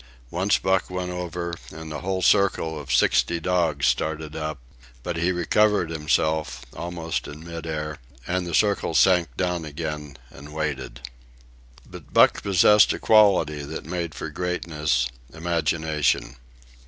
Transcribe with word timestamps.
Once 0.31 0.57
Buck 0.57 0.89
went 0.89 1.11
over, 1.11 1.53
and 1.71 1.91
the 1.91 1.99
whole 1.99 2.23
circle 2.23 2.79
of 2.81 2.91
sixty 2.91 3.39
dogs 3.39 3.85
started 3.85 4.35
up; 4.35 4.57
but 5.03 5.15
he 5.15 5.31
recovered 5.31 5.91
himself, 5.91 6.65
almost 6.75 7.27
in 7.27 7.43
mid 7.45 7.67
air, 7.67 7.99
and 8.25 8.47
the 8.47 8.55
circle 8.55 8.95
sank 8.95 9.27
down 9.37 9.63
again 9.63 10.17
and 10.31 10.55
waited. 10.55 11.01
But 11.85 12.11
Buck 12.11 12.41
possessed 12.41 12.91
a 12.93 12.97
quality 12.99 13.61
that 13.61 13.85
made 13.85 14.15
for 14.15 14.31
greatness—imagination. 14.31 16.37